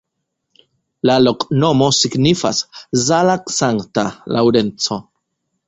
[1.09, 2.63] La loknomo signifas:
[3.03, 5.03] Zala-Sankta Laŭrenco.